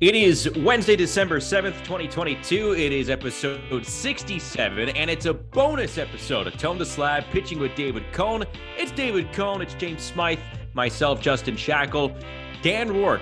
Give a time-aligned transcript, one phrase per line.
[0.00, 2.72] It is Wednesday, December 7th, 2022.
[2.72, 7.74] It is episode 67, and it's a bonus episode of Toeing the Slab pitching with
[7.74, 8.46] David Cone.
[8.78, 10.38] It's David Cone, it's James Smythe,
[10.72, 12.18] myself, Justin Shackil,
[12.62, 13.20] Dan Rourke,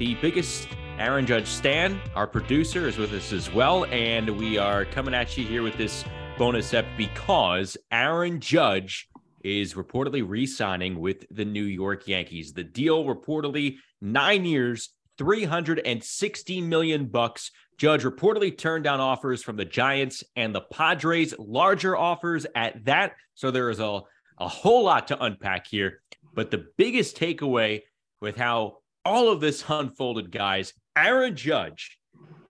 [0.00, 0.66] the biggest
[0.98, 3.84] Aaron Judge Stan, our producer, is with us as well.
[3.84, 6.04] And we are coming at you here with this
[6.36, 9.08] bonus ep because Aaron Judge
[9.44, 12.54] is reportedly re signing with the New York Yankees.
[12.54, 17.50] The deal reportedly nine years, 360 million bucks.
[17.76, 23.12] Judge reportedly turned down offers from the Giants and the Padres, larger offers at that.
[23.34, 24.00] So there is a,
[24.38, 26.00] a whole lot to unpack here.
[26.34, 27.82] But the biggest takeaway
[28.20, 31.98] with how all of this unfolded, guys, Aaron Judge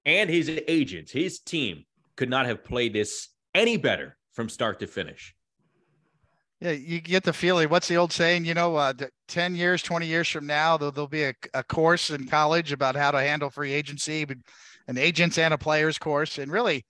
[0.04, 1.84] and his agents, his team,
[2.16, 5.34] could not have played this any better from start to finish.
[6.60, 7.68] Yeah, you get the feeling.
[7.68, 8.44] What's the old saying?
[8.44, 8.92] You know, uh,
[9.28, 12.96] 10 years, 20 years from now, there'll, there'll be a, a course in college about
[12.96, 14.26] how to handle free agency,
[14.88, 16.36] an agents and a players course.
[16.36, 16.84] And really,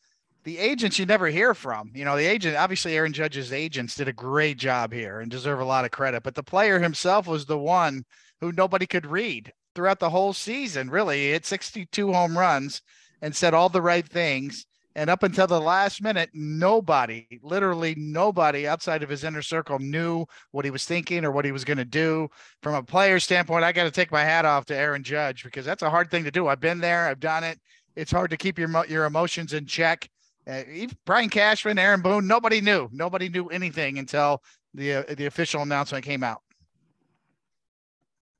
[0.44, 1.90] the agents you never hear from.
[1.94, 5.60] You know, the agent, obviously, Aaron Judge's agents did a great job here and deserve
[5.60, 6.22] a lot of credit.
[6.22, 8.04] But the player himself was the one
[8.40, 10.88] who nobody could read throughout the whole season.
[10.88, 12.80] Really, he hit 62 home runs
[13.20, 14.64] and said all the right things
[14.98, 20.26] and up until the last minute, nobody, literally nobody outside of his inner circle knew
[20.50, 22.28] what he was thinking or what he was going to do.
[22.64, 25.64] From a player standpoint, I got to take my hat off to Aaron Judge because
[25.64, 26.48] that's a hard thing to do.
[26.48, 27.60] I've been there, I've done it.
[27.94, 30.08] It's hard to keep your your emotions in check.
[30.48, 30.62] Uh,
[31.04, 32.88] Brian Cashman, Aaron Boone, nobody knew.
[32.90, 34.42] Nobody knew anything until
[34.74, 36.42] the uh, the official announcement came out.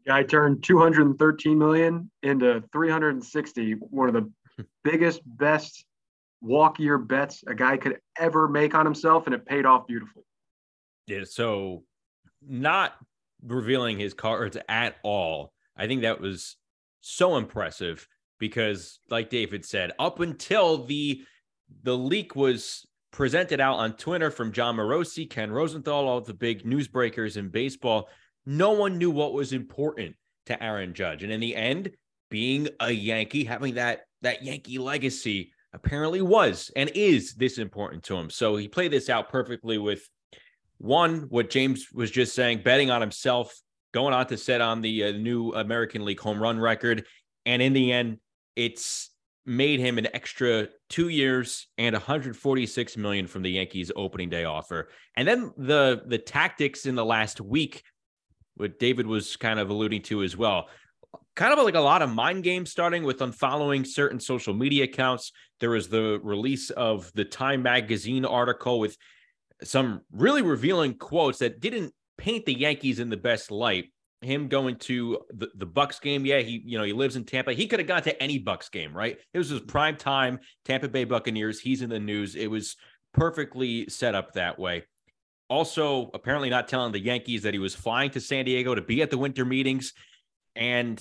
[0.09, 3.73] Guy turned 213 million into 360.
[3.75, 4.29] One of the
[4.83, 5.85] biggest, best
[6.41, 10.25] walk year bets a guy could ever make on himself, and it paid off beautifully.
[11.07, 11.25] Yeah.
[11.25, 11.85] So,
[12.47, 12.95] not
[13.45, 15.53] revealing his cards at all.
[15.77, 16.57] I think that was
[17.01, 18.07] so impressive
[18.39, 21.23] because, like David said, up until the
[21.83, 26.65] the leak was presented out on Twitter from Jon Morosi, Ken Rosenthal, all the big
[26.65, 28.09] newsbreakers in baseball,
[28.47, 31.23] no one knew what was important to Aaron Judge.
[31.23, 31.91] And in the end,
[32.31, 38.17] being a Yankee, having that that Yankee legacy apparently was and is this important to
[38.17, 38.31] him.
[38.31, 40.09] So he played this out perfectly with
[40.79, 43.55] one, what James was just saying, betting on himself,
[43.93, 47.05] going on to set on the uh, new American League home run record.
[47.47, 48.19] And in the end,
[48.57, 49.11] it's
[49.45, 54.89] made him an extra two years and 146 million from the Yankees opening day offer.
[55.17, 57.83] And then the the tactics in the last week,
[58.57, 60.69] what David was kind of alluding to as well
[61.39, 65.31] kind of like a lot of mind games starting with unfollowing certain social media accounts.
[65.61, 68.97] There was the release of the Time magazine article with
[69.63, 73.93] some really revealing quotes that didn't paint the Yankees in the best light.
[74.21, 77.53] Him going to the, the Bucks game, yeah, he you know he lives in Tampa.
[77.53, 79.17] He could have gone to any Bucks game, right?
[79.33, 79.69] It was his mm-hmm.
[79.69, 80.41] prime time.
[80.65, 81.61] Tampa Bay Buccaneers.
[81.61, 82.35] He's in the news.
[82.35, 82.75] It was
[83.15, 84.83] perfectly set up that way.
[85.49, 89.03] Also, apparently not telling the Yankees that he was flying to San Diego to be
[89.03, 89.93] at the winter meetings,
[90.57, 91.01] and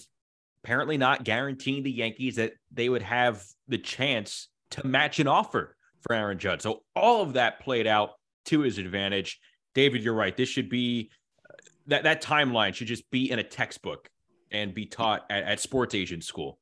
[0.63, 5.75] apparently not guaranteeing the Yankees that they would have the chance to match an offer
[6.01, 6.62] for Aaron Judge.
[6.62, 8.12] So all of that played out
[8.45, 9.40] to his advantage.
[9.73, 10.35] David, you're right.
[10.35, 11.12] This should be
[11.50, 11.53] uh,
[11.88, 14.09] that that timeline should just be in a textbook
[14.51, 16.59] and be taught at, at sports agent school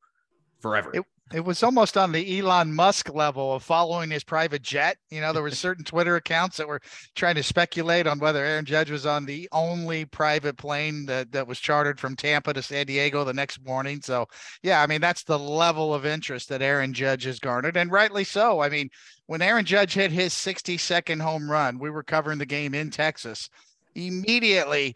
[0.60, 0.90] forever.
[0.94, 4.96] It, it was almost on the Elon Musk level of following his private jet.
[5.10, 6.80] You know, there were certain Twitter accounts that were
[7.16, 11.48] trying to speculate on whether Aaron Judge was on the only private plane that, that
[11.48, 14.00] was chartered from Tampa to San Diego the next morning.
[14.02, 14.28] So,
[14.62, 18.22] yeah, I mean, that's the level of interest that Aaron Judge has garnered, and rightly
[18.22, 18.60] so.
[18.60, 18.88] I mean,
[19.26, 22.90] when Aaron Judge hit his 60 second home run, we were covering the game in
[22.90, 23.50] Texas.
[23.96, 24.94] Immediately,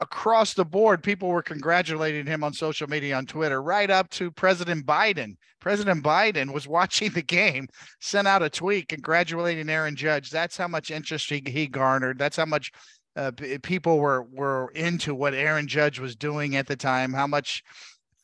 [0.00, 4.30] across the board, people were congratulating him on social media on Twitter, right up to
[4.30, 5.36] President Biden.
[5.60, 7.68] President Biden was watching the game,
[8.00, 10.30] sent out a tweet congratulating Aaron Judge.
[10.30, 12.18] That's how much interest he, he garnered.
[12.18, 12.70] That's how much
[13.16, 13.32] uh,
[13.62, 17.12] people were were into what Aaron Judge was doing at the time.
[17.12, 17.64] How much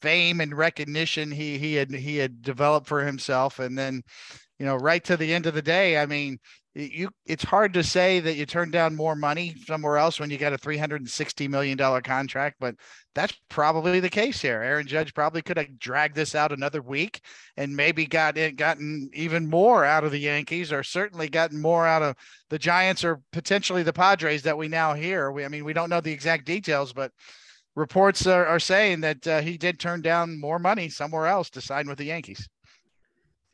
[0.01, 4.03] fame and recognition he he had he had developed for himself, and then
[4.59, 6.39] you know, right to the end of the day, I mean,
[6.75, 10.39] you it's hard to say that you turned down more money somewhere else when you
[10.39, 12.75] got a 360 million dollar contract but
[13.15, 14.61] that's probably the case here.
[14.61, 17.21] Aaron judge probably could have dragged this out another week
[17.57, 21.87] and maybe got it gotten even more out of the yankees or certainly gotten more
[21.87, 22.17] out of
[22.51, 25.31] the giants or potentially the padres that we now hear.
[25.31, 27.13] We i mean we don't know the exact details but
[27.77, 31.61] reports are, are saying that uh, he did turn down more money somewhere else to
[31.61, 32.49] sign with the yankees.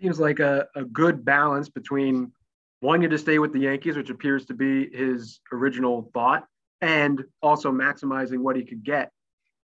[0.00, 2.32] Seems like a, a good balance between
[2.80, 6.46] wanting to stay with the Yankees, which appears to be his original thought,
[6.80, 9.10] and also maximizing what he could get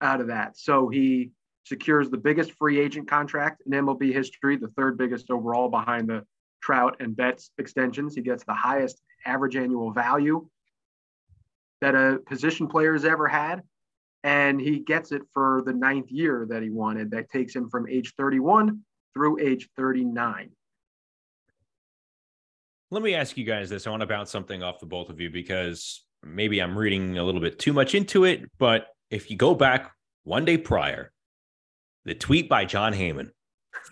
[0.01, 0.57] out of that.
[0.57, 1.31] So he
[1.65, 6.25] secures the biggest free agent contract in MLB history, the third biggest overall behind the
[6.61, 8.15] Trout and Betts extensions.
[8.15, 10.47] He gets the highest average annual value
[11.81, 13.61] that a position player has ever had.
[14.23, 17.11] And he gets it for the ninth year that he wanted.
[17.11, 18.81] That takes him from age 31
[19.13, 20.49] through age 39.
[22.89, 23.85] Let me ask you guys this.
[23.85, 27.23] I want to bounce something off the both of you because maybe I'm reading a
[27.23, 28.49] little bit too much into it.
[28.57, 29.91] But if you go back
[30.23, 31.11] one day prior,
[32.05, 33.31] the tweet by Jon Heyman,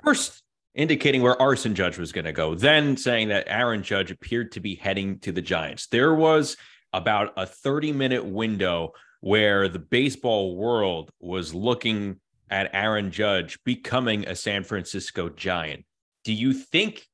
[0.03, 0.41] first
[0.73, 4.61] indicating where Aaron Judge was going to go, then saying that Aaron Judge appeared to
[4.61, 5.87] be heading to the Giants.
[5.87, 6.55] There was
[6.93, 14.25] about a 30 minute window where the baseball world was looking at Aaron Judge becoming
[14.27, 15.83] a San Francisco Giant.
[16.23, 17.05] Do you think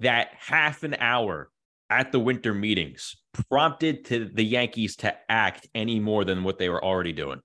[0.00, 1.50] that half an hour
[1.88, 3.16] at the winter meetings
[3.48, 7.40] prompted to the Yankees to act any more than what they were already doing?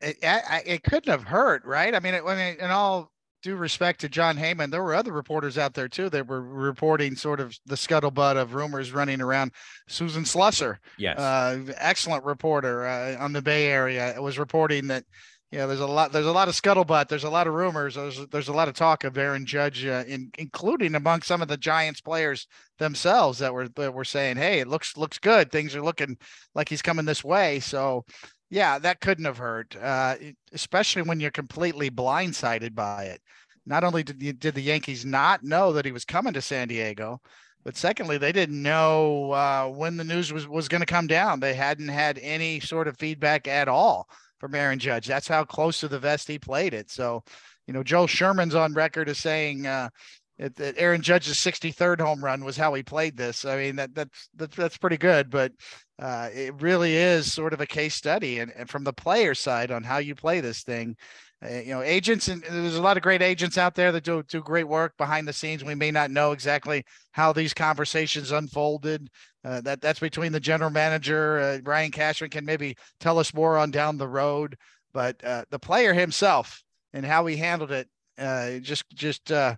[0.00, 1.94] It, it couldn't have hurt, right?
[1.94, 3.10] I mean, it, I mean, in all
[3.42, 7.16] due respect to Jon Heyman, there were other reporters out there too that were reporting
[7.16, 9.52] sort of the scuttlebutt of rumors running around.
[9.88, 15.04] Susan Slusser, yes, uh, excellent reporter uh, on the Bay Area, was reporting that
[15.50, 16.12] yeah, there's a lot.
[16.12, 17.08] There's a lot of scuttlebutt.
[17.08, 17.94] There's a lot of rumors.
[17.94, 21.48] There's there's a lot of talk of Aaron Judge, uh, in, including among some of
[21.48, 22.46] the Giants players
[22.78, 25.50] themselves that were that were saying, "Hey, it looks looks good.
[25.50, 26.18] Things are looking
[26.54, 28.04] like he's coming this way." So,
[28.50, 30.16] yeah, that couldn't have hurt, uh,
[30.52, 33.22] especially when you're completely blindsided by it.
[33.64, 36.68] Not only did you, did the Yankees not know that he was coming to San
[36.68, 37.22] Diego,
[37.64, 41.40] but secondly, they didn't know uh, when the news was was going to come down.
[41.40, 44.08] They hadn't had any sort of feedback at all
[44.38, 45.06] from Aaron Judge.
[45.06, 46.90] That's how close to the vest he played it.
[46.90, 47.22] So,
[47.66, 49.90] you know, Joel Sherman's on record as saying uh,
[50.38, 53.44] that Aaron Judge's 63rd home run was how he played this.
[53.44, 55.52] I mean, that that's that's, that's pretty good, but
[56.00, 59.70] uh, it really is sort of a case study, and, and from the player side
[59.70, 60.96] on how you play this thing.
[61.44, 64.24] Uh, you know, agents and there's a lot of great agents out there that do
[64.24, 65.62] do great work behind the scenes.
[65.62, 69.08] We may not know exactly how these conversations unfolded.
[69.44, 73.56] Uh, that that's between the general manager, uh, Brian Cashman, can maybe tell us more
[73.56, 74.56] on down the road.
[74.92, 77.88] But uh, the player himself and how he handled it,
[78.18, 79.54] uh, just just uh,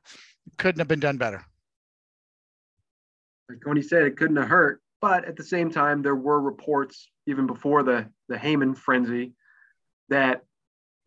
[0.58, 1.42] couldn't have been done better.
[3.48, 4.82] Like Tony said, it couldn't have hurt.
[5.00, 9.32] But at the same time, there were reports even before the the Heyman frenzy
[10.10, 10.42] that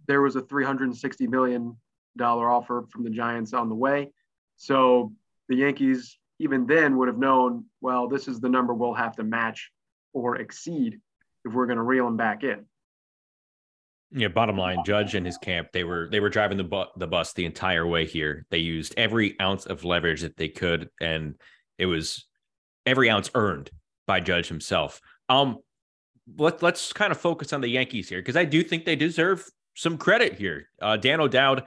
[0.08, 1.78] there was a 360 million
[2.18, 4.12] dollar offer from the Giants on the way.
[4.56, 5.14] So
[5.50, 9.24] the Yankees even then would have known, well, this is the number we'll have to
[9.24, 9.72] match
[10.14, 11.00] or exceed
[11.46, 12.66] if we're going to reel him back in.
[14.16, 17.08] Yeah, bottom line, Judge and his camp, they were they were driving the bu- the
[17.08, 18.46] bus the entire way here.
[18.52, 21.34] They used every ounce of leverage that they could, and
[21.80, 22.26] it was
[22.86, 23.72] every ounce earned
[24.06, 25.02] by Judge himself.
[25.30, 25.58] Um,
[26.38, 29.50] let let's kind of focus on the Yankees here because I do think they deserve
[29.76, 30.70] some credit here.
[30.82, 31.64] Uh, Dan O'Dowd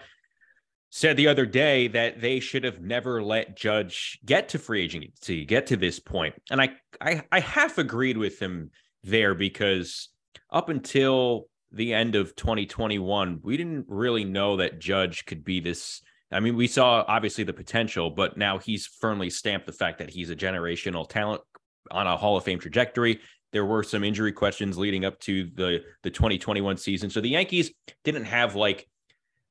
[0.90, 5.44] said the other day that they should have never let Judge get to free agency,
[5.44, 6.34] get to this point.
[6.50, 6.70] And I,
[7.00, 8.70] I, I half agreed with him
[9.02, 10.08] there because
[10.50, 16.00] up until the end of 2021, we didn't really know that Judge could be this.
[16.30, 20.10] I mean, we saw obviously the potential, but now he's firmly stamped the fact that
[20.10, 21.42] he's a generational talent
[21.90, 23.20] on a Hall of Fame trajectory.
[23.52, 27.10] There were some injury questions leading up to the the 2021 season.
[27.10, 27.72] So the Yankees
[28.04, 28.86] didn't have like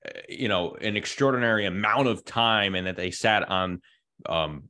[0.06, 3.82] uh, you know an extraordinary amount of time and that they sat on
[4.28, 4.64] um,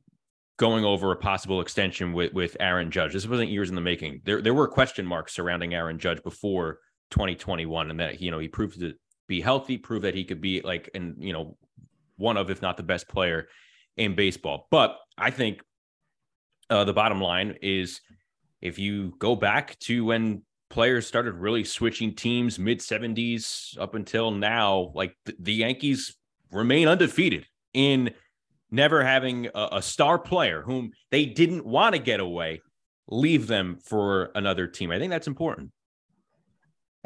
[0.58, 3.12] going over a possible extension with with Aaron Judge.
[3.12, 4.22] This wasn't years in the making.
[4.24, 6.78] There there were question marks surrounding Aaron Judge before
[7.10, 8.94] 2021 and that you know he proved to
[9.28, 11.56] be healthy, proved that he could be like and you know
[12.16, 13.48] one of if not the best player
[13.96, 14.66] in baseball.
[14.70, 15.60] But I think
[16.70, 18.00] uh, the bottom line is
[18.66, 24.30] if you go back to when players started really switching teams mid 70s up until
[24.30, 26.16] now like the, the yankees
[26.50, 28.10] remain undefeated in
[28.70, 32.60] never having a, a star player whom they didn't want to get away
[33.08, 34.90] leave them for another team.
[34.90, 35.70] I think that's important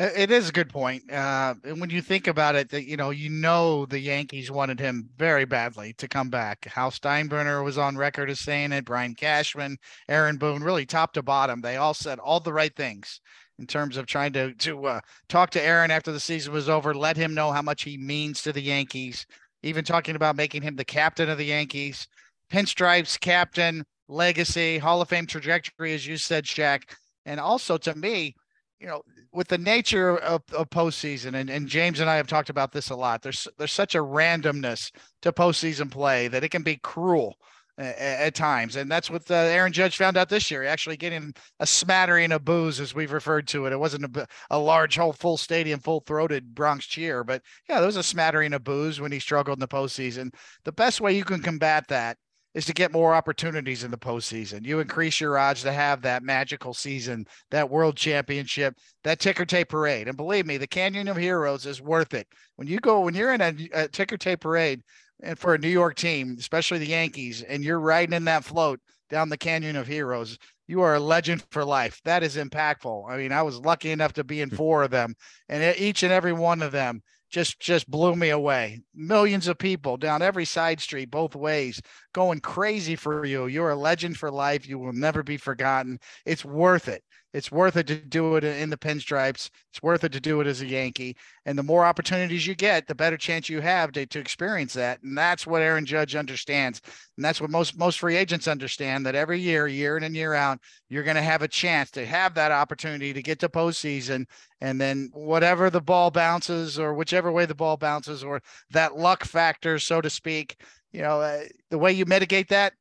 [0.00, 1.10] it is a good point.
[1.10, 4.80] Uh, and when you think about it, that you know, you know, the Yankees wanted
[4.80, 6.64] him very badly to come back.
[6.64, 8.84] Hal Steinbrenner was on record as saying it.
[8.86, 9.76] Brian Cashman,
[10.08, 13.20] Aaron Boone, really top to bottom, they all said all the right things
[13.58, 16.94] in terms of trying to to uh, talk to Aaron after the season was over,
[16.94, 19.26] let him know how much he means to the Yankees.
[19.62, 22.08] Even talking about making him the captain of the Yankees,
[22.50, 26.84] pinstripes, captain, legacy, Hall of Fame trajectory, as you said, Shaq.
[27.26, 28.34] And also to me,
[28.80, 32.50] you know, with the nature of, of postseason, and, and James and I have talked
[32.50, 33.22] about this a lot.
[33.22, 34.90] There's there's such a randomness
[35.22, 37.36] to postseason play that it can be cruel
[37.80, 38.76] at times.
[38.76, 40.64] And that's what uh, Aaron Judge found out this year.
[40.64, 43.72] Actually getting a smattering of boos, as we've referred to it.
[43.72, 47.86] It wasn't a, a large, whole, full stadium, full throated Bronx cheer, but yeah, there
[47.86, 50.34] was a smattering of boos when he struggled in the postseason.
[50.64, 52.18] The best way you can combat that
[52.54, 54.64] is to get more opportunities in the postseason.
[54.64, 59.68] You increase your odds to have that magical season, that world championship, that ticker tape
[59.68, 60.08] parade.
[60.08, 62.26] And believe me, the Canyon of Heroes is worth it.
[62.56, 64.82] When you go, when you're in a, a ticker tape parade,
[65.22, 68.80] and for a New York team, especially the Yankees, and you're riding in that float
[69.10, 72.00] down the Canyon of Heroes, you are a legend for life.
[72.04, 73.10] That is impactful.
[73.10, 74.56] I mean, I was lucky enough to be in hmm.
[74.56, 75.14] four of them,
[75.48, 78.80] and each and every one of them just just blew me away.
[78.94, 81.80] Millions of people down every side street, both ways,
[82.12, 83.46] going crazy for you.
[83.46, 84.68] You're a legend for life.
[84.68, 85.98] You will never be forgotten.
[86.26, 87.02] It's worth it.
[87.32, 89.50] It's worth it to do it in the pinstripes.
[89.70, 91.16] It's worth it to do it as a Yankee.
[91.46, 95.00] And the more opportunities you get, the better chance you have to, to experience that.
[95.02, 96.80] And that's what Aaron Judge understands.
[97.16, 100.34] And that's what most most free agents understand that every year, year in and year
[100.34, 100.58] out,
[100.88, 104.24] you're going to have a chance to have that opportunity to get to postseason.
[104.60, 109.24] And then whatever the ball bounces or whichever way the ball bounces or that luck
[109.24, 110.56] factor, so to speak,
[110.90, 112.72] you know, uh, the way you mitigate that,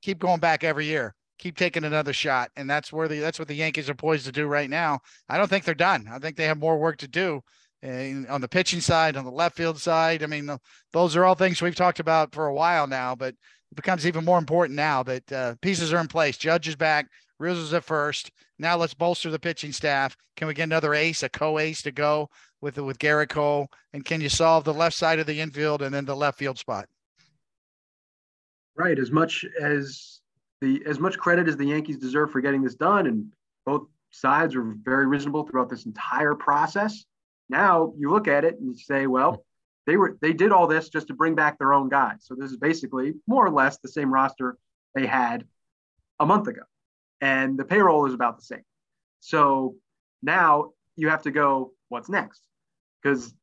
[0.00, 2.50] keep going back every year keep taking another shot.
[2.56, 5.00] And that's where the that's what the Yankees are poised to do right now.
[5.28, 6.08] I don't think they're done.
[6.10, 7.42] I think they have more work to do
[7.82, 10.22] and on the pitching side, on the left field side.
[10.22, 10.48] I mean,
[10.92, 14.24] those are all things we've talked about for a while now, but it becomes even
[14.24, 16.36] more important now that uh, pieces are in place.
[16.36, 17.08] Judge is back.
[17.38, 18.30] Rizzo's at first.
[18.58, 20.16] Now let's bolster the pitching staff.
[20.36, 22.30] Can we get another ace, a co-ace to go
[22.60, 23.68] with with Gerrit Cole?
[23.92, 26.58] And can you solve the left side of the infield and then the left field
[26.58, 26.86] spot?
[28.76, 28.98] Right.
[28.98, 30.20] As much as
[30.62, 33.32] the as much credit as the Yankees deserve for getting this done, and
[33.66, 37.04] both sides were very reasonable throughout this entire process.
[37.50, 39.44] Now you look at it and you say, well,
[39.86, 42.18] they were they did all this just to bring back their own guys.
[42.20, 44.56] So this is basically more or less the same roster
[44.94, 45.44] they had
[46.20, 46.62] a month ago,
[47.20, 48.64] and the payroll is about the same.
[49.18, 49.74] So
[50.22, 52.40] now you have to go, what's next?
[53.02, 53.34] Because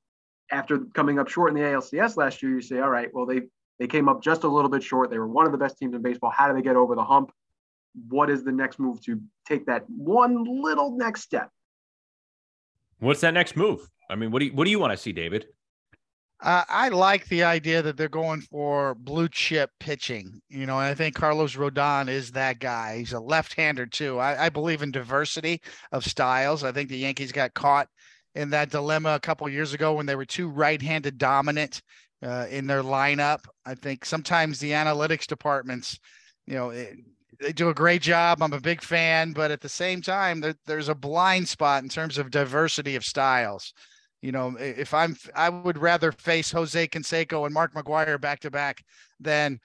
[0.52, 3.42] after coming up short in the ALCS last year, you say, all right, well they
[3.80, 5.10] they came up just a little bit short.
[5.10, 6.30] They were one of the best teams in baseball.
[6.30, 7.32] How do they get over the hump?
[8.10, 11.50] What is the next move to take that one little next step?
[13.00, 13.90] What's that next move?
[14.10, 15.48] I mean, what do you, what do you want to see, David?
[16.42, 20.42] Uh, I like the idea that they're going for blue chip pitching.
[20.50, 22.98] You know, I think Carlos Rodon is that guy.
[23.00, 24.20] He's a left-hander too.
[24.20, 26.64] I, I believe in diversity of styles.
[26.64, 27.90] I think the Yankees got caught
[28.36, 31.82] in that dilemma a couple years ago when they were too right-handed dominant
[32.24, 33.46] uh, in their lineup.
[33.66, 36.00] I think sometimes the analytics departments,
[36.46, 36.96] you know, it,
[37.40, 38.42] they do a great job.
[38.42, 41.90] I'm a big fan, but at the same time, there, there's a blind spot in
[41.90, 43.74] terms of diversity of styles.
[44.22, 48.52] You know, if I'm, I would rather face Jose Canseco and Mark McGwire back to
[48.52, 48.84] back
[49.20, 49.60] than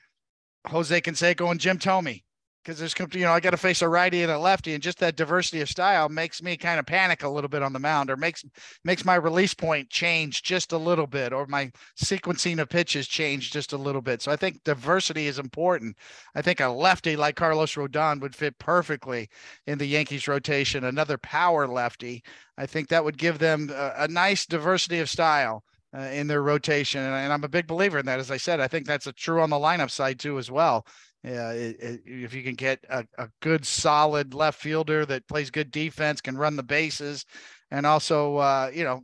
[0.68, 2.22] Jose Canseco and Jim Thome
[2.64, 4.98] because there's you know I got to face a righty and a lefty, and just
[4.98, 8.10] that diversity of style makes me kind of panic a little bit on the mound,
[8.10, 8.44] or makes
[8.84, 11.70] makes my release point change just a little bit, or my
[12.02, 14.22] sequencing of pitches change just a little bit.
[14.22, 15.96] So I think diversity is important.
[16.34, 19.28] I think a lefty like Carlos Rodon would fit perfectly
[19.66, 20.84] in the Yankees rotation.
[20.84, 22.22] Another power lefty,
[22.56, 25.64] I think that would give them a, a nice diversity of style.
[25.96, 27.00] Uh, in their rotation.
[27.00, 28.18] And, and, I'm a big believer in that.
[28.18, 30.84] As I said, I think that's a true on the lineup side too, as well.
[31.24, 35.50] Yeah, it, it, if you can get a, a good solid left fielder that plays
[35.50, 37.24] good defense, can run the bases,
[37.70, 39.02] and also uh, you know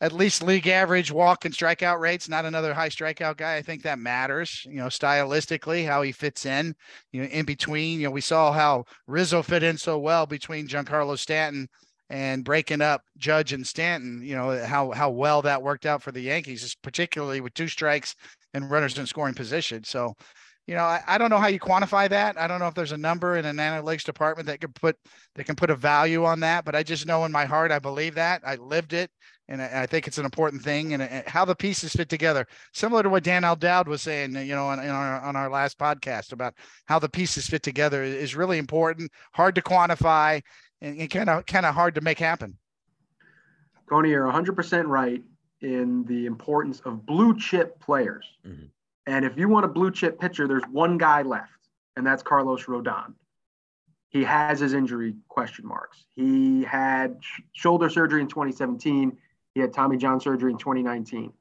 [0.00, 3.56] at least league average walk and strikeout rates, not another high strikeout guy.
[3.56, 6.74] I think that matters, you know, stylistically, how he fits in,
[7.12, 8.00] you know, in between.
[8.00, 11.68] You know, we saw how Rizzo fit in so well between Giancarlo Stanton
[12.10, 16.12] and breaking up Judge and Stanton, you know, how how well that worked out for
[16.12, 18.14] the Yankees, particularly with two strikes
[18.54, 19.84] and runners in scoring position.
[19.84, 20.14] So
[20.66, 22.38] you know, I, I don't know how you quantify that.
[22.38, 24.96] I don't know if there's a number in an analytics department that can put
[25.34, 27.78] that can put a value on that, but I just know in my heart I
[27.78, 28.42] believe that.
[28.46, 29.10] I lived it,
[29.48, 30.94] and I, I think it's an important thing.
[30.94, 34.54] And, and, how the pieces fit together, similar to what Dan Dowd was saying, you
[34.54, 36.54] know, on, our on our last podcast about
[36.86, 40.40] how the pieces fit together is really important, hard to quantify,
[40.80, 42.56] and kind of kind of hard to make happen.
[43.88, 45.22] Coney, you're 100% right
[45.60, 48.24] in the importance of blue chip players.
[48.46, 48.66] Mm-hmm.
[49.06, 52.64] And if you want a blue chip pitcher, there's one guy left, and that's Carlos
[52.66, 53.14] Rodon.
[54.10, 56.04] He has his injury question marks.
[56.14, 59.16] He had sh- shoulder surgery in 2017.
[59.54, 61.32] He had Tommy John surgery in 2019.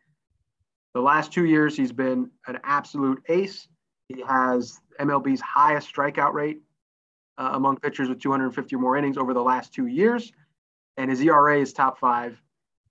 [0.93, 3.67] The last two years, he's been an absolute ace.
[4.07, 6.61] He has MLB's highest strikeout rate
[7.37, 10.31] uh, among pitchers with 250 or more innings over the last two years.
[10.97, 12.41] And his ERA is top five.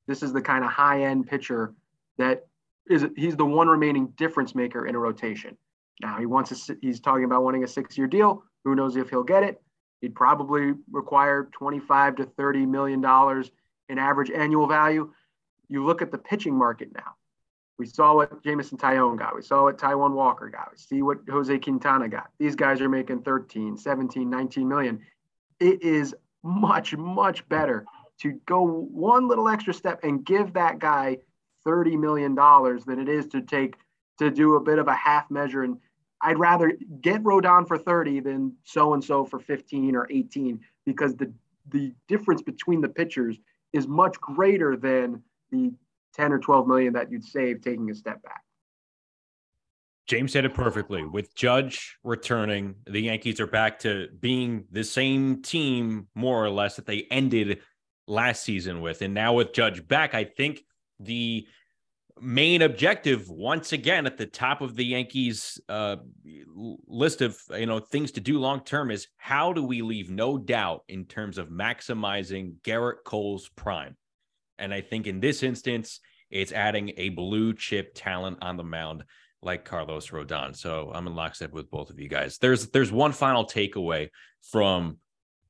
[0.06, 1.74] This is the kind of high end pitcher
[2.18, 2.46] that
[2.90, 5.56] is he's the one remaining difference maker in a rotation.
[6.02, 8.42] Now he wants a, he's talking about wanting a six-year deal.
[8.64, 9.62] Who knows if he'll get it?
[10.00, 13.50] He'd probably require 25 to 30 million dollars
[13.88, 15.12] in average annual value.
[15.68, 17.14] You look at the pitching market now.
[17.78, 19.34] We saw what Jameson Taillon got.
[19.34, 20.68] We saw what Taijuan Walker got.
[20.70, 22.28] We see what Jose Quintana got.
[22.38, 25.00] These guys are making 13, 17, 19 million.
[25.60, 27.86] It is much, much better
[28.20, 31.18] to go one little extra step and give that guy
[31.66, 33.76] $30 million than it is to take
[34.18, 35.62] to do a bit of a half measure.
[35.62, 35.78] And
[36.20, 41.16] I'd rather get Rodon for 30 than so and so for 15 or 18 because
[41.16, 41.32] the
[41.68, 43.36] the difference between the pitchers
[43.72, 45.72] is much greater than the
[46.14, 48.42] 10 or 12 million that you'd save taking a step back.
[50.06, 51.04] James said it perfectly.
[51.04, 56.76] With Judge returning, the Yankees are back to being the same team, more or less,
[56.76, 57.60] that they ended
[58.08, 59.02] last season with.
[59.02, 60.64] And now with Judge back, I think
[61.00, 61.46] the
[62.20, 65.96] main objective once again at the top of the Yankees uh,
[66.86, 70.36] list of you know things to do long term is how do we leave no
[70.36, 73.96] doubt in terms of maximizing Gerrit Cole's prime?
[74.58, 79.04] And I think in this instance it's adding a blue chip talent on the mound
[79.42, 80.54] like Carlos Rodon.
[80.54, 82.38] So I'm in lockstep with both of you guys.
[82.38, 84.10] There's there's one final takeaway
[84.52, 84.98] from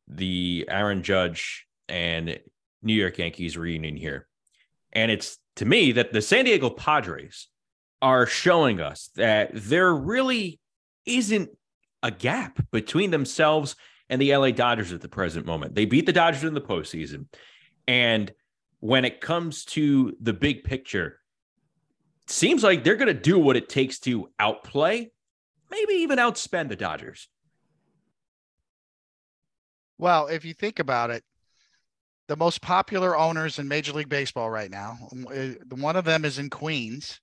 [0.07, 2.39] the Aaron Judge and
[2.83, 4.29] New York Yankees reunion here
[4.93, 7.49] and it's to me that the San Diego Padres
[8.03, 10.59] are showing us that there really
[11.07, 11.51] isn't
[12.03, 13.77] a gap between themselves
[14.09, 15.75] and the LA Dodgers at the present moment.
[15.75, 17.27] They beat the Dodgers in the postseason.
[17.87, 18.33] And
[18.81, 21.21] when it comes to the big picture,
[22.27, 25.11] seems like they're going to do what it takes to outplay,
[25.71, 27.29] maybe even outspend the Dodgers.
[29.99, 31.23] Well, if you think about it,
[32.31, 34.97] the most popular owners in Major League Baseball right now.
[35.35, 37.21] Uh, one of them is in Queens,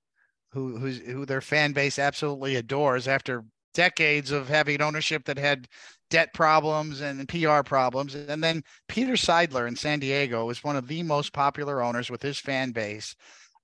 [0.51, 5.65] who who their fan base absolutely adores after decades of having ownership that had
[6.09, 8.15] debt problems and PR problems.
[8.15, 12.21] And then Peter Seidler in San Diego is one of the most popular owners with
[12.21, 13.15] his fan base.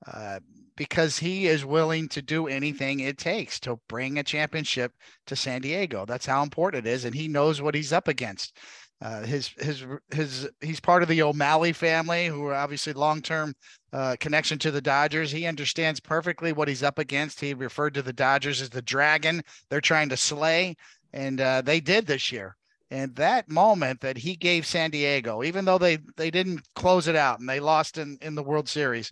[0.08, 0.40] Uh,
[0.76, 4.94] because he is willing to do anything it takes to bring a championship
[5.28, 6.06] to San Diego.
[6.06, 7.06] That's how important it is.
[7.06, 8.58] And he knows what he's up against.
[9.04, 13.54] Uh, his his his he's part of the O'Malley family, who are obviously long term
[13.92, 15.30] uh, connection to the Dodgers.
[15.30, 17.42] He understands perfectly what he's up against.
[17.42, 20.78] He referred to the Dodgers as the dragon they're trying to slay,
[21.12, 22.56] and uh, they did this year.
[22.92, 27.18] And that moment that he gave San Diego, even though they they didn't close it
[27.18, 29.12] out and they lost in in the World Series,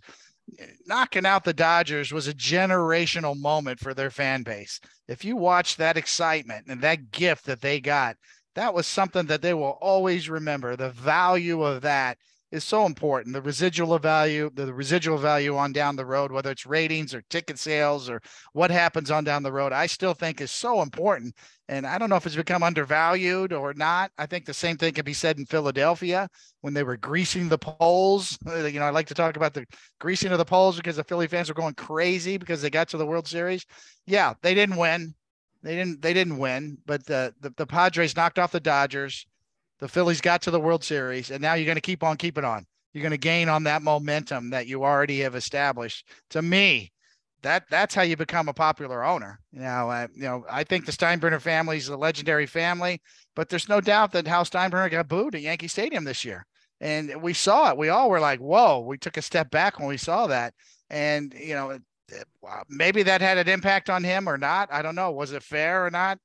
[0.85, 4.79] knocking out the Dodgers was a generational moment for their fan base.
[5.09, 8.15] If you watch that excitement and that gift that they got
[8.55, 10.75] that was something that they will always remember.
[10.75, 12.17] The value of that
[12.51, 13.33] is so important.
[13.33, 17.57] The residual value, the residual value on down the road, whether it's ratings or ticket
[17.57, 21.33] sales or what happens on down the road, I still think is so important.
[21.69, 24.11] And I don't know if it's become undervalued or not.
[24.17, 26.27] I think the same thing can be said in Philadelphia
[26.59, 28.37] when they were greasing the poles.
[28.45, 29.65] You know, I like to talk about the
[29.99, 32.97] greasing of the poles because the Philly fans were going crazy because they got to
[32.97, 33.65] the World Series.
[34.05, 35.13] Yeah, they didn't win.
[35.63, 39.25] They didn't they didn't win, but the, the, the Padres knocked off the Dodgers.
[39.79, 42.45] The Phillies got to the World Series, and now you're going to keep on keeping
[42.45, 42.65] on.
[42.93, 46.07] You're going to gain on that momentum that you already have established.
[46.31, 46.91] To me,
[47.41, 49.39] that that's how you become a popular owner.
[49.51, 53.01] You know, uh, you know, I think the Steinbrenner family is a legendary family,
[53.35, 56.45] but there's no doubt that Hal Steinbrenner got booed at Yankee Stadium this year,
[56.79, 57.77] and we saw it.
[57.77, 60.53] We all were like, "Whoa!" We took a step back when we saw that,
[60.89, 61.79] and you know,
[62.69, 64.71] maybe that had an impact on him or not.
[64.71, 65.11] I don't know.
[65.11, 66.19] Was it fair or not?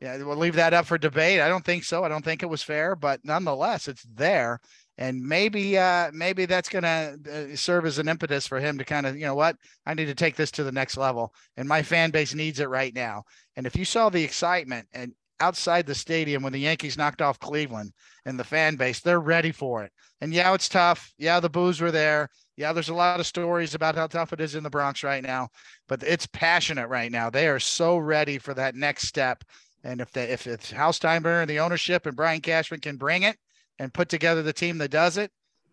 [0.00, 1.40] Yeah, we'll leave that up for debate.
[1.40, 2.04] I don't think so.
[2.04, 4.60] I don't think it was fair, but nonetheless, it's there.
[4.96, 7.18] And maybe, uh, maybe that's going to
[7.52, 10.06] uh, serve as an impetus for him to kind of, you know what, I need
[10.06, 13.24] to take this to the next level, and my fan base needs it right now.
[13.56, 17.38] And if you saw the excitement and outside the stadium when the Yankees knocked off
[17.38, 17.92] Cleveland
[18.26, 19.92] and the fan base, they're ready for it.
[20.20, 21.12] And yeah, it's tough.
[21.18, 22.28] Yeah, the boos were there
[22.60, 25.22] yeah, there's a lot of stories about how tough it is in the Bronx right
[25.22, 25.48] now,
[25.88, 27.30] but it's passionate right now.
[27.30, 29.42] They are so ready for that next step.
[29.82, 33.38] And if they, if it's Steinbrenner and the ownership and Brian Cashman can bring it
[33.78, 35.32] and put together the team that does it,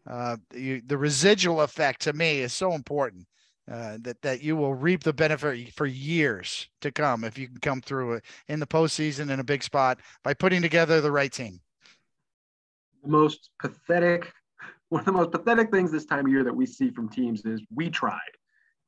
[0.10, 3.28] uh, you, the residual effect to me is so important.
[3.69, 7.58] Uh, that that you will reap the benefit for years to come if you can
[7.58, 11.34] come through it in the postseason in a big spot by putting together the right
[11.34, 11.60] team.
[13.04, 14.32] The most pathetic
[14.89, 17.45] one of the most pathetic things this time of year that we see from teams
[17.45, 18.19] is we tried.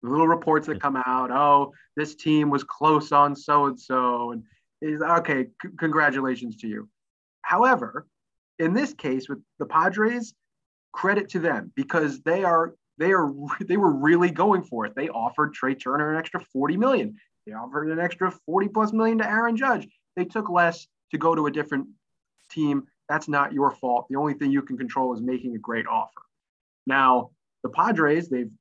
[0.01, 4.31] The little reports that come out, oh, this team was close on so and so,
[4.31, 4.43] and
[4.81, 5.47] is okay.
[5.61, 6.87] C- congratulations to you.
[7.41, 8.07] However,
[8.59, 10.33] in this case with the Padres,
[10.93, 13.31] credit to them because they are they are
[13.61, 14.95] they were really going for it.
[14.95, 17.17] They offered Trey Turner an extra 40 million.
[17.45, 19.87] They offered an extra 40 plus million to Aaron Judge.
[20.15, 21.87] They took less to go to a different
[22.49, 22.83] team.
[23.09, 24.05] That's not your fault.
[24.09, 26.21] The only thing you can control is making a great offer.
[26.85, 27.31] Now,
[27.63, 28.51] the Padres, they've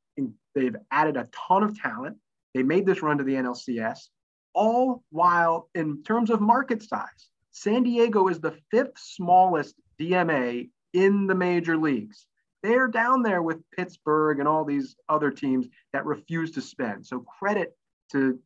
[0.55, 2.17] they've added a ton of talent.
[2.55, 4.09] They made this run to the NLCS,
[4.55, 11.27] all while in terms of market size, San Diego is the fifth smallest DMA in
[11.27, 12.27] the major leagues.
[12.63, 17.07] They're down there with Pittsburgh and all these other teams that refuse to spend.
[17.07, 17.77] So credit
[18.13, 18.39] to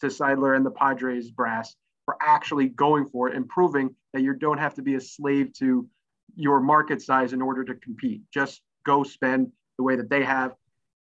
[0.00, 4.34] to Seidler and the Padres brass for actually going for it and proving that you
[4.34, 5.86] don't have to be a slave to
[6.36, 8.22] your market size in order to compete.
[8.32, 10.54] Just go spend the way that they have.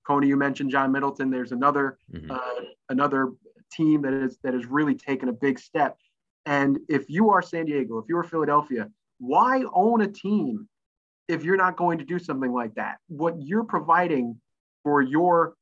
[0.07, 1.31] Coney, you mentioned John Middleton.
[1.31, 2.31] There's another mm-hmm.
[2.31, 3.33] uh, another
[3.73, 5.97] team that is that has really taken a big step.
[6.47, 10.69] And if you are San Diego, if you are Philadelphia, why own a team
[11.27, 12.99] if you're not going to do something like that?
[13.09, 14.39] What you're providing
[14.83, 15.55] for your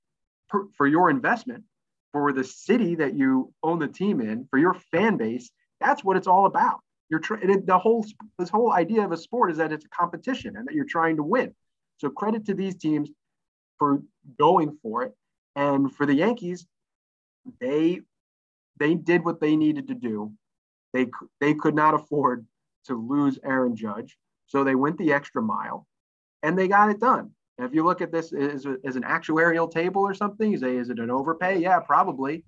[0.76, 1.64] for your investment
[2.12, 5.50] for the city that you own the team in, for your fan base,
[5.80, 6.80] that's what it's all about.
[7.08, 8.04] You're trying the whole
[8.38, 11.16] this whole idea of a sport is that it's a competition and that you're trying
[11.16, 11.54] to win.
[11.98, 13.10] So credit to these teams
[13.78, 14.02] for
[14.38, 15.12] going for it,
[15.54, 16.66] and for the Yankees,
[17.60, 18.00] they
[18.78, 20.32] they did what they needed to do.
[20.92, 21.06] They
[21.40, 22.46] they could not afford
[22.86, 25.86] to lose Aaron Judge, so they went the extra mile,
[26.42, 27.32] and they got it done.
[27.58, 30.76] And if you look at this as, as an actuarial table or something, you say,
[30.76, 31.58] is it an overpay?
[31.58, 32.44] Yeah, probably.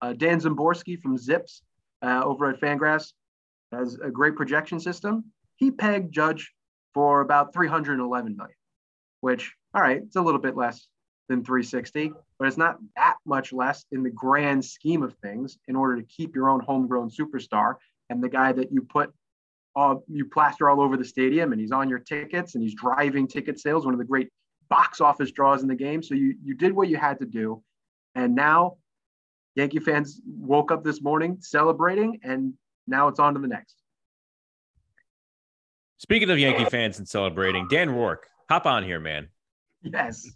[0.00, 1.62] Uh, Dan Szymborski from Zips
[2.02, 3.12] uh, over at Fangraphs
[3.72, 5.24] has a great projection system.
[5.56, 6.52] He pegged Judge
[6.94, 8.54] for about 311 million,
[9.20, 10.86] which, all right, it's a little bit less
[11.28, 15.76] than 360, but it's not that much less in the grand scheme of things in
[15.76, 17.76] order to keep your own homegrown superstar
[18.10, 19.12] and the guy that you put
[19.74, 23.26] uh, you plaster all over the stadium and he's on your tickets and he's driving
[23.26, 24.28] ticket sales, one of the great
[24.68, 26.02] box office draws in the game.
[26.02, 27.62] So you you did what you had to do,
[28.14, 28.76] and now
[29.54, 32.52] Yankee fans woke up this morning celebrating, and
[32.86, 33.76] now it's on to the next.
[35.98, 39.28] Speaking of Yankee fans and celebrating, Dan Rourke, hop on here, man.
[39.82, 40.28] Yes.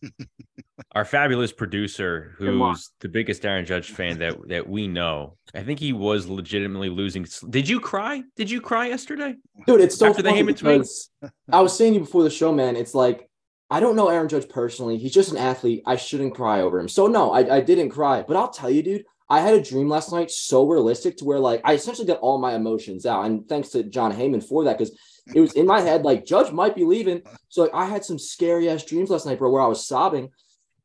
[0.95, 5.37] Our fabulous producer, who's the biggest Aaron Judge fan that that we know.
[5.55, 7.27] I think he was legitimately losing.
[7.51, 8.23] Did you cry?
[8.37, 9.35] Did you cry yesterday,
[9.67, 9.81] dude?
[9.81, 11.11] It's so After funny because
[11.51, 12.77] I was saying you before the show, man.
[12.77, 13.29] It's like
[13.71, 14.99] I don't know Aaron Judge personally.
[14.99, 15.83] He's just an athlete.
[15.87, 16.89] I shouldn't cry over him.
[16.89, 18.25] So no, I, I didn't cry.
[18.27, 21.41] But I'll tell you, dude, I had a dream last night so realistic to where
[21.41, 23.25] like I essentially got all my emotions out.
[23.25, 24.97] And thanks to Jon Heyman for that, because
[25.35, 27.23] it was in my head like Judge might be leaving.
[27.49, 30.31] So like I had some scary ass dreams last night, bro, where I was sobbing.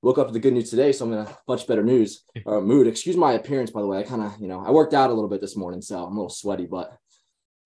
[0.03, 2.57] Woke up with the good news today, so I'm in a much better news or
[2.57, 2.87] uh, mood.
[2.87, 3.99] Excuse my appearance, by the way.
[3.99, 6.13] I kind of, you know, I worked out a little bit this morning, so I'm
[6.13, 6.97] a little sweaty, but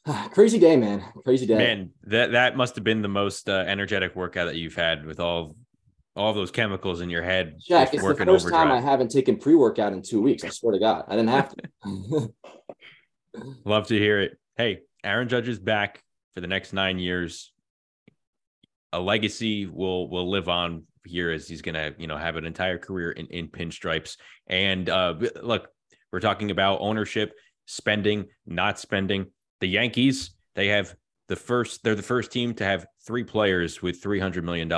[0.31, 1.01] crazy day, man.
[1.23, 1.57] Crazy day.
[1.57, 5.21] Man, that that must have been the most uh, energetic workout that you've had with
[5.21, 5.55] all
[6.15, 7.57] all those chemicals in your head.
[7.59, 10.43] Jack, it's the first time I haven't taken pre workout in two weeks.
[10.43, 12.33] I swear to God, I didn't have to.
[13.65, 14.37] Love to hear it.
[14.55, 16.01] Hey, Aaron Judge is back
[16.33, 17.51] for the next nine years.
[18.93, 22.77] A legacy will will live on here as he's gonna, you know, have an entire
[22.77, 24.17] career in, in pinstripes.
[24.47, 25.67] And uh, look,
[26.11, 27.33] we're talking about ownership,
[27.65, 29.27] spending, not spending
[29.59, 30.95] the Yankees, they have
[31.27, 34.69] the first, they're the first team to have three players with $300 million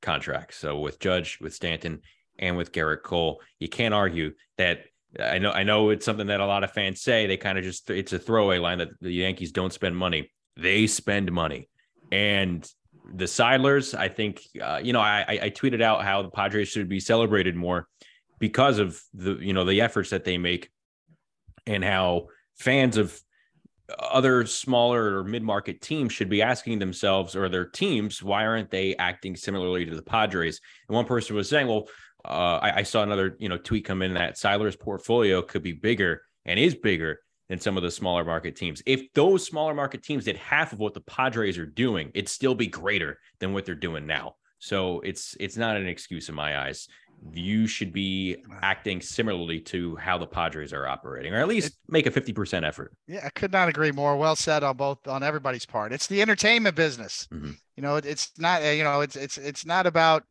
[0.00, 0.56] contracts.
[0.56, 2.00] So with Judge, with Stanton,
[2.38, 4.84] and with Gerrit Cole, you can't argue that.
[5.18, 7.26] I know, I know it's something that a lot of fans say.
[7.26, 10.30] They kind of just, it's a throwaway line that the Yankees don't spend money.
[10.56, 11.68] They spend money.
[12.12, 12.68] And
[13.14, 13.94] the Seidlers.
[13.94, 17.56] I think, uh, you know, I, I tweeted out how the Padres should be celebrated
[17.56, 17.88] more
[18.38, 20.70] because of the, you know, the efforts that they make
[21.66, 23.20] and how fans of
[23.98, 28.96] other smaller or mid-market teams should be asking themselves or their teams why aren't they
[28.96, 30.60] acting similarly to the Padres?
[30.88, 31.88] And one person was saying, well,
[32.24, 35.72] uh, I, I, saw another you know tweet come in that Seidler's portfolio could be
[35.72, 38.82] bigger and is bigger than some of the smaller market teams.
[38.84, 42.54] If those smaller market teams did half of what the Padres are doing, it'd still
[42.54, 44.36] be greater than what they're doing now.
[44.58, 46.88] So it's it's not an excuse in my eyes
[47.32, 52.06] you should be acting similarly to how the Padres are operating, or at least make
[52.06, 52.92] a 50% effort.
[53.06, 54.16] Yeah, I could not agree more.
[54.16, 55.92] Well said on both on everybody's part.
[55.92, 57.28] It's the entertainment business.
[57.32, 57.52] Mm-hmm.
[57.76, 60.24] You know, it's not, you know, it's it's it's not about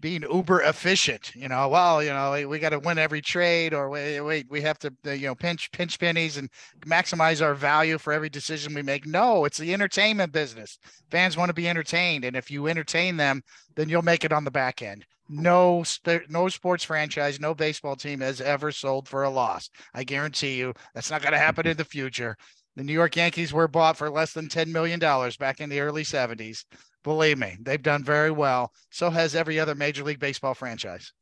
[0.00, 3.90] being uber efficient you know well you know we got to win every trade or
[3.90, 6.48] wait, wait we have to you know pinch pinch pennies and
[6.86, 10.78] maximize our value for every decision we make no it's the entertainment business
[11.10, 13.42] fans want to be entertained and if you entertain them
[13.74, 15.84] then you'll make it on the back end no
[16.28, 20.72] no sports franchise no baseball team has ever sold for a loss i guarantee you
[20.94, 22.36] that's not going to happen in the future
[22.78, 26.04] the New York Yankees were bought for less than $10 million back in the early
[26.04, 26.64] 70s.
[27.02, 28.72] Believe me, they've done very well.
[28.90, 31.12] So has every other Major League Baseball franchise.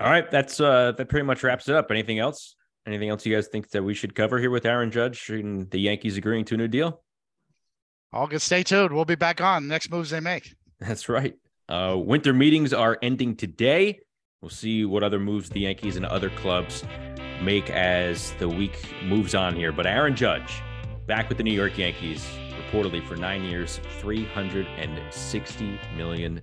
[0.00, 1.90] All right, that's uh that pretty much wraps it up.
[1.90, 2.54] Anything else?
[2.86, 5.78] Anything else you guys think that we should cover here with Aaron Judge and the
[5.78, 7.02] Yankees agreeing to a new deal?
[8.14, 8.40] All good.
[8.40, 8.94] Stay tuned.
[8.94, 10.54] We'll be back on next moves they make.
[10.80, 11.34] That's right.
[11.68, 14.00] Uh, winter meetings are ending today.
[14.40, 16.84] We'll see what other moves the Yankees and other clubs
[17.42, 19.72] make as the week moves on here.
[19.72, 20.62] But Aaron Judge
[21.06, 22.26] back with the New York Yankees,
[22.70, 26.42] reportedly for nine years, $360 million.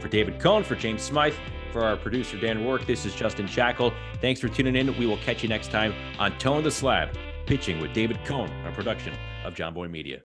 [0.00, 1.34] For David Cone, for James Smythe,
[1.72, 3.94] for our producer, Dan Rourke, this is Justin Shackil.
[4.20, 4.96] Thanks for tuning in.
[4.98, 7.16] We will catch you next time on Toeing the Slab,
[7.46, 9.14] pitching with David Cone, a production
[9.44, 10.18] of Jomboy Media.